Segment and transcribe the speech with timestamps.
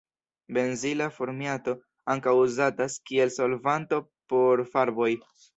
[0.55, 1.75] Benzila formiato
[2.15, 4.03] ankaŭ uzatas kiel solvanto
[4.35, 5.13] por farboj.